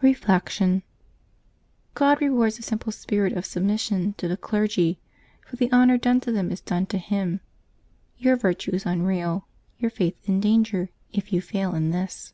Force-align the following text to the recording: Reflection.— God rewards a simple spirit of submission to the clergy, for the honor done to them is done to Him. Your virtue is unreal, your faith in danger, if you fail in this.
Reflection.— 0.00 0.82
God 1.94 2.22
rewards 2.22 2.58
a 2.58 2.62
simple 2.62 2.90
spirit 2.92 3.34
of 3.34 3.44
submission 3.44 4.14
to 4.16 4.26
the 4.26 4.38
clergy, 4.38 4.98
for 5.46 5.56
the 5.56 5.70
honor 5.70 5.98
done 5.98 6.18
to 6.20 6.32
them 6.32 6.50
is 6.50 6.62
done 6.62 6.86
to 6.86 6.96
Him. 6.96 7.40
Your 8.16 8.36
virtue 8.36 8.70
is 8.74 8.86
unreal, 8.86 9.46
your 9.76 9.90
faith 9.90 10.16
in 10.30 10.40
danger, 10.40 10.88
if 11.12 11.30
you 11.30 11.42
fail 11.42 11.74
in 11.74 11.90
this. 11.90 12.32